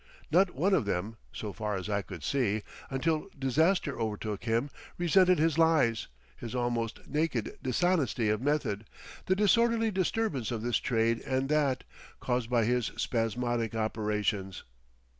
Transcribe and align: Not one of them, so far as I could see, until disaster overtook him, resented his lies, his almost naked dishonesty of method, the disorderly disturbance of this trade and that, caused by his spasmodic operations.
Not 0.31 0.55
one 0.55 0.73
of 0.73 0.85
them, 0.85 1.17
so 1.31 1.53
far 1.53 1.75
as 1.75 1.87
I 1.87 2.01
could 2.01 2.23
see, 2.23 2.63
until 2.89 3.29
disaster 3.37 3.99
overtook 4.01 4.45
him, 4.45 4.71
resented 4.97 5.37
his 5.37 5.59
lies, 5.59 6.07
his 6.35 6.55
almost 6.55 7.07
naked 7.07 7.55
dishonesty 7.61 8.27
of 8.29 8.41
method, 8.41 8.85
the 9.27 9.35
disorderly 9.35 9.91
disturbance 9.91 10.49
of 10.49 10.63
this 10.63 10.77
trade 10.77 11.19
and 11.21 11.49
that, 11.49 11.83
caused 12.19 12.49
by 12.49 12.65
his 12.65 12.87
spasmodic 12.97 13.75
operations. 13.75 14.63